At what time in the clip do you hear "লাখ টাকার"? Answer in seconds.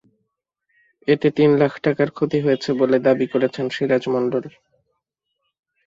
1.61-2.09